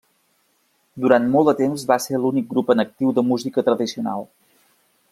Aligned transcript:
Durant 1.03 1.27
molt 1.35 1.49
de 1.51 1.55
temps 1.59 1.85
va 1.93 1.99
ser 2.05 2.21
l'únic 2.23 2.49
grup 2.55 2.73
en 2.77 2.83
actiu 2.87 3.15
de 3.19 3.27
música 3.31 3.69
tradicional. 3.71 4.29